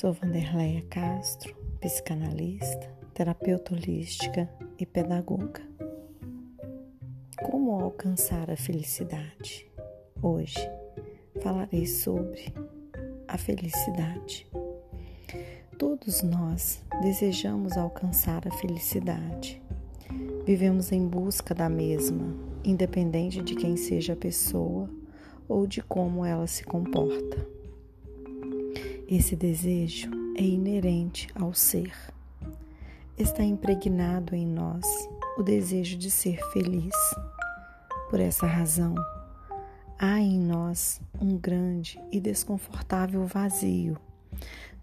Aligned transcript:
Sou 0.00 0.12
Vanderleia 0.12 0.80
Castro, 0.82 1.56
psicanalista, 1.80 2.88
terapeuta 3.12 3.74
holística 3.74 4.48
e 4.78 4.86
pedagoga. 4.86 5.60
Como 7.42 7.72
alcançar 7.72 8.48
a 8.48 8.56
felicidade? 8.56 9.68
Hoje 10.22 10.60
falarei 11.42 11.84
sobre 11.84 12.54
a 13.26 13.36
felicidade. 13.36 14.46
Todos 15.76 16.22
nós 16.22 16.80
desejamos 17.02 17.76
alcançar 17.76 18.46
a 18.46 18.52
felicidade. 18.52 19.60
Vivemos 20.46 20.92
em 20.92 21.08
busca 21.08 21.52
da 21.52 21.68
mesma, 21.68 22.36
independente 22.62 23.42
de 23.42 23.56
quem 23.56 23.76
seja 23.76 24.12
a 24.12 24.16
pessoa 24.16 24.88
ou 25.48 25.66
de 25.66 25.82
como 25.82 26.24
ela 26.24 26.46
se 26.46 26.62
comporta. 26.62 27.57
Esse 29.10 29.34
desejo 29.34 30.10
é 30.36 30.42
inerente 30.42 31.28
ao 31.34 31.54
ser. 31.54 31.94
Está 33.16 33.42
impregnado 33.42 34.34
em 34.34 34.46
nós 34.46 34.84
o 35.38 35.42
desejo 35.42 35.96
de 35.96 36.10
ser 36.10 36.38
feliz. 36.52 36.94
Por 38.10 38.20
essa 38.20 38.46
razão, 38.46 38.94
há 39.98 40.20
em 40.20 40.38
nós 40.38 41.00
um 41.18 41.38
grande 41.38 41.98
e 42.12 42.20
desconfortável 42.20 43.24
vazio, 43.24 43.96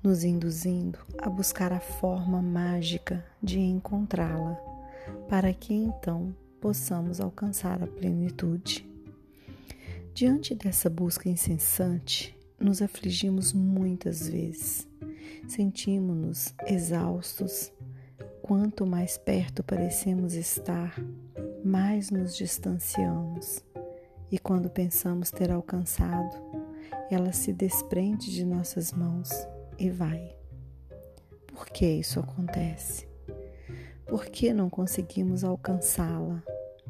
nos 0.02 0.24
induzindo 0.24 0.98
a 1.20 1.30
buscar 1.30 1.72
a 1.72 1.80
forma 1.80 2.42
mágica 2.42 3.24
de 3.44 3.60
encontrá-la, 3.60 4.56
para 5.30 5.54
que 5.54 5.72
então 5.72 6.36
possamos 6.60 7.22
alcançar 7.22 7.84
a 7.84 7.86
plenitude. 7.86 8.90
Diante 10.16 10.56
dessa 10.56 10.90
busca 10.90 11.30
incessante, 11.30 12.35
nos 12.60 12.82
afligimos 12.82 13.54
muitas 13.54 14.28
vezes. 14.28 14.88
Sentimos-nos 15.48 16.54
exaustos. 16.68 17.72
Quanto 18.42 18.86
mais 18.86 19.18
perto 19.18 19.64
parecemos 19.64 20.34
estar, 20.34 20.96
mais 21.64 22.12
nos 22.12 22.36
distanciamos. 22.36 23.64
E 24.32 24.40
quando 24.40 24.70
pensamos 24.70 25.32
ter 25.32 25.52
alcançado, 25.52 26.36
ela 27.10 27.32
se 27.32 27.54
desprende 27.54 28.32
de 28.32 28.46
nossas 28.46 28.92
mãos 28.92 29.30
e 29.78 29.90
vai. 29.90 30.36
Por 31.48 31.68
que 31.68 31.86
isso 31.86 32.20
acontece? 32.20 33.08
Por 34.06 34.26
que 34.26 34.54
não 34.54 34.70
conseguimos 34.70 35.44
alcançá-la 35.44 36.44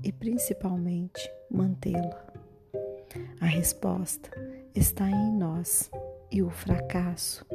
e 0.04 0.11
principalmente 0.11 1.30
mantê-la? 1.50 2.26
A 3.39 3.45
resposta 3.45 4.30
está 4.76 5.09
em 5.09 5.31
nós 5.31 5.90
e 6.30 6.44
o 6.44 6.50
fracasso 6.50 7.45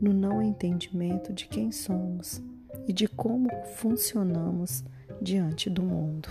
no 0.00 0.12
não 0.12 0.42
entendimento 0.42 1.32
de 1.32 1.48
quem 1.48 1.72
somos 1.72 2.42
e 2.86 2.92
de 2.92 3.08
como 3.08 3.48
funcionamos 3.76 4.84
diante 5.20 5.70
do 5.70 5.82
mundo. 5.82 6.28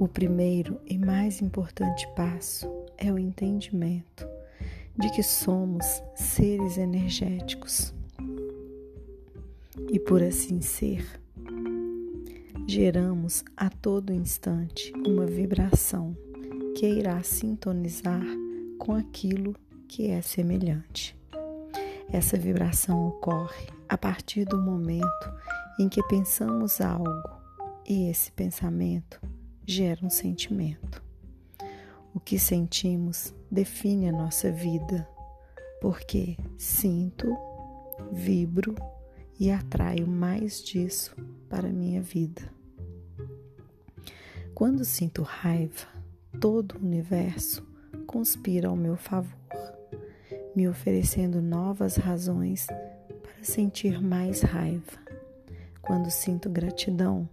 O 0.00 0.08
primeiro 0.08 0.80
e 0.84 0.98
mais 0.98 1.40
importante 1.40 2.08
passo 2.16 2.68
é 2.98 3.12
o 3.12 3.18
entendimento 3.18 4.26
de 4.98 5.08
que 5.12 5.22
somos 5.22 6.02
seres 6.16 6.76
energéticos 6.76 7.94
e, 9.90 10.00
por 10.00 10.22
assim 10.22 10.60
ser, 10.60 11.06
geramos 12.66 13.44
a 13.56 13.70
todo 13.70 14.12
instante 14.12 14.92
uma 15.06 15.26
vibração 15.26 16.16
que 16.76 16.86
irá 16.86 17.22
sintonizar 17.22 18.43
com 18.78 18.92
aquilo 18.92 19.54
que 19.88 20.10
é 20.10 20.20
semelhante. 20.20 21.16
Essa 22.12 22.36
vibração 22.36 23.08
ocorre 23.08 23.66
a 23.88 23.96
partir 23.96 24.44
do 24.44 24.60
momento 24.60 25.34
em 25.78 25.88
que 25.88 26.02
pensamos 26.04 26.80
algo 26.80 27.28
e 27.86 28.08
esse 28.08 28.30
pensamento 28.32 29.20
gera 29.66 30.04
um 30.04 30.10
sentimento. 30.10 31.02
O 32.14 32.20
que 32.20 32.38
sentimos 32.38 33.34
define 33.50 34.08
a 34.08 34.12
nossa 34.12 34.50
vida, 34.50 35.08
porque 35.80 36.36
sinto, 36.56 37.36
vibro 38.12 38.74
e 39.38 39.50
atraio 39.50 40.06
mais 40.06 40.62
disso 40.62 41.16
para 41.48 41.68
a 41.68 41.72
minha 41.72 42.00
vida. 42.00 42.42
Quando 44.54 44.84
sinto 44.84 45.22
raiva, 45.22 45.88
todo 46.40 46.76
o 46.76 46.84
universo 46.84 47.66
conspira 48.04 48.68
ao 48.68 48.76
meu 48.76 48.96
favor, 48.96 49.32
me 50.54 50.68
oferecendo 50.68 51.42
novas 51.42 51.96
razões 51.96 52.66
para 52.66 53.42
sentir 53.42 54.00
mais 54.00 54.42
raiva. 54.42 54.92
Quando 55.82 56.10
sinto 56.10 56.48
gratidão, 56.48 57.28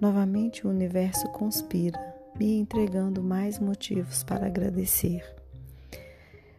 novamente 0.00 0.66
o 0.66 0.70
universo 0.70 1.28
conspira, 1.28 1.98
me 2.38 2.56
entregando 2.56 3.22
mais 3.22 3.58
motivos 3.58 4.22
para 4.22 4.46
agradecer. 4.46 5.22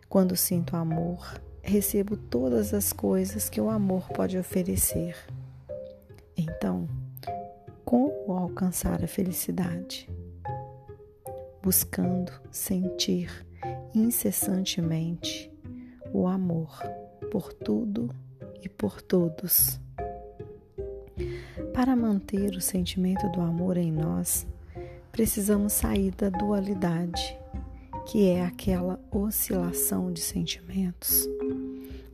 Quando 0.08 0.36
sinto 0.36 0.76
amor, 0.76 1.42
recebo 1.62 2.16
todas 2.16 2.74
as 2.74 2.94
coisas 2.94 3.50
que 3.50 3.60
o 3.60 3.70
amor 3.70 4.08
pode 4.10 4.38
oferecer. 4.38 5.16
Então, 6.38 6.88
como 7.84 8.38
alcançar 8.38 9.04
a 9.04 9.08
felicidade? 9.08 10.10
Buscando 11.66 12.32
sentir 12.52 13.32
incessantemente 13.92 15.52
o 16.14 16.28
amor 16.28 16.78
por 17.32 17.52
tudo 17.54 18.14
e 18.62 18.70
por 18.70 19.02
todos. 19.02 19.80
Para 21.74 21.96
manter 21.96 22.52
o 22.52 22.62
sentimento 22.62 23.28
do 23.32 23.42
amor 23.42 23.78
em 23.78 23.92
nós, 23.92 24.46
precisamos 25.12 25.74
sair 25.74 26.12
da 26.12 26.30
dualidade, 26.30 27.36
que 28.06 28.30
é 28.30 28.46
aquela 28.46 29.00
oscilação 29.12 30.14
de 30.14 30.22
sentimentos. 30.22 31.28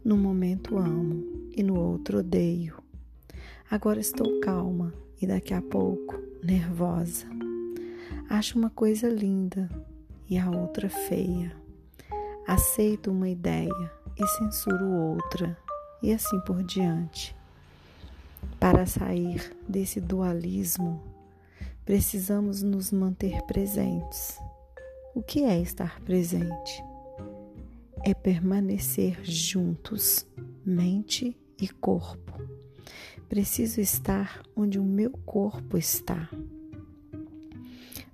No 0.01 0.16
momento 0.16 0.78
amo 0.78 1.25
e 1.53 1.61
no 1.61 1.78
outro 1.78 2.19
odeio. 2.19 2.81
Agora 3.69 4.00
estou 4.00 4.40
calma 4.40 4.94
e 5.22 5.28
daqui 5.28 5.53
a 5.53 5.61
pouco 5.61 6.17
nervosa. 6.41 7.50
Acho 8.34 8.58
uma 8.58 8.69
coisa 8.69 9.09
linda 9.09 9.69
e 10.30 10.38
a 10.38 10.50
outra 10.50 10.90
feia 10.90 11.53
aceito 12.47 13.12
uma 13.12 13.28
ideia 13.28 13.92
e 14.18 14.25
censuro 14.25 14.90
outra, 14.90 15.58
e 16.02 16.14
assim 16.14 16.40
por 16.40 16.64
diante. 16.64 17.36
Para 18.58 18.86
sair 18.86 19.53
desse 19.68 20.00
dualismo, 20.00 21.03
precisamos 21.84 22.64
nos 22.64 22.90
manter 22.90 23.41
presentes. 23.41 24.40
O 25.14 25.22
que 25.22 25.44
é 25.44 25.59
estar 25.59 26.00
presente? 26.00 26.81
É 28.02 28.14
permanecer 28.14 29.20
juntos, 29.25 30.25
mente 30.66 31.38
e 31.62 31.68
corpo. 31.68 32.41
Preciso 33.28 33.81
estar 33.81 34.41
onde 34.56 34.80
o 34.80 34.84
meu 34.86 35.12
corpo 35.25 35.78
está. 35.78 36.30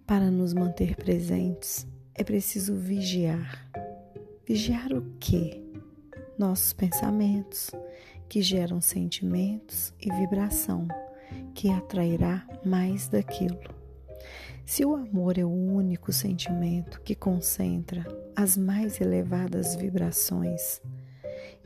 Para 0.07 0.31
nos 0.31 0.53
manter 0.53 0.95
presentes, 0.95 1.85
é 2.15 2.23
preciso 2.23 2.75
vigiar 2.75 3.67
Vigiar 4.47 4.93
o 4.93 5.01
que? 5.19 5.61
Nossos 6.39 6.71
pensamentos, 6.71 7.69
que 8.29 8.41
geram 8.41 8.79
sentimentos 8.79 9.93
e 9.99 10.09
vibração, 10.09 10.87
que 11.53 11.69
atrairá 11.69 12.47
mais 12.63 13.09
daquilo. 13.09 13.59
Se 14.65 14.85
o 14.85 14.95
amor 14.95 15.37
é 15.37 15.43
o 15.43 15.49
único 15.49 16.13
sentimento 16.13 17.01
que 17.01 17.13
concentra 17.13 18.05
as 18.33 18.55
mais 18.55 19.01
elevadas 19.01 19.75
vibrações 19.75 20.81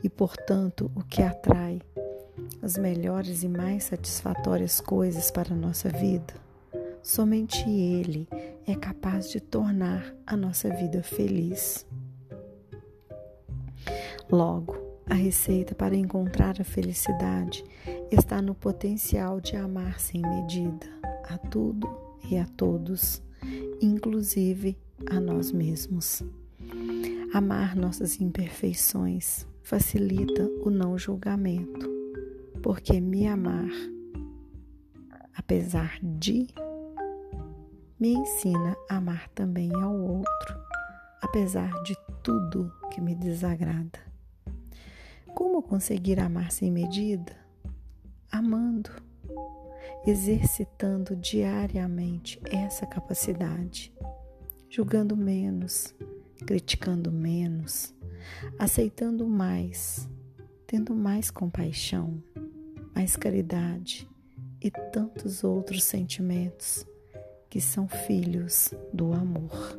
e, 0.02 0.08
portanto, 0.08 0.90
o 0.96 1.04
que 1.04 1.22
atrai 1.22 1.80
as 2.60 2.76
melhores 2.76 3.44
e 3.44 3.48
mais 3.48 3.84
satisfatórias 3.84 4.80
coisas 4.80 5.30
para 5.30 5.54
a 5.54 5.56
nossa 5.56 5.88
vida, 5.88 6.34
somente 7.02 7.68
Ele 7.68 8.28
é 8.66 8.74
capaz 8.74 9.30
de 9.30 9.40
tornar 9.40 10.14
a 10.26 10.36
nossa 10.36 10.70
vida 10.70 11.02
feliz. 11.02 11.86
Logo, 14.30 14.76
a 15.06 15.14
receita 15.14 15.74
para 15.74 15.96
encontrar 15.96 16.60
a 16.60 16.64
felicidade 16.64 17.64
está 18.10 18.40
no 18.40 18.54
potencial 18.54 19.40
de 19.40 19.56
amar 19.56 20.00
sem 20.00 20.22
medida 20.22 20.86
a 21.24 21.36
tudo 21.36 21.88
e 22.30 22.38
a 22.38 22.46
todos, 22.46 23.22
inclusive 23.80 24.78
a 25.10 25.18
nós 25.18 25.50
mesmos. 25.50 26.22
Amar 27.34 27.74
nossas 27.74 28.20
imperfeições 28.20 29.46
facilita 29.62 30.48
o 30.62 30.70
não 30.70 30.98
julgamento, 30.98 31.90
porque 32.62 33.00
me 33.00 33.26
amar, 33.26 33.70
apesar 35.34 35.98
de, 36.02 36.46
me 38.02 38.14
ensina 38.14 38.76
a 38.88 38.96
amar 38.96 39.28
também 39.28 39.72
ao 39.80 39.94
outro, 39.96 40.60
apesar 41.20 41.70
de 41.84 41.96
tudo 42.20 42.68
que 42.90 43.00
me 43.00 43.14
desagrada. 43.14 44.00
Como 45.36 45.62
conseguir 45.62 46.18
amar 46.18 46.50
sem 46.50 46.68
medida? 46.68 47.32
Amando, 48.28 48.90
exercitando 50.04 51.14
diariamente 51.14 52.40
essa 52.50 52.84
capacidade, 52.84 53.94
julgando 54.68 55.16
menos, 55.16 55.94
criticando 56.44 57.12
menos, 57.12 57.94
aceitando 58.58 59.28
mais, 59.28 60.08
tendo 60.66 60.92
mais 60.92 61.30
compaixão, 61.30 62.20
mais 62.96 63.14
caridade 63.14 64.10
e 64.60 64.72
tantos 64.72 65.44
outros 65.44 65.84
sentimentos 65.84 66.84
que 67.52 67.60
são 67.60 67.86
filhos 67.86 68.72
do 68.94 69.12
amor. 69.12 69.78